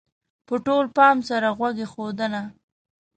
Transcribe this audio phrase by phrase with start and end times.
[0.45, 2.41] -په ټول پام سره غوږ ایښودنه: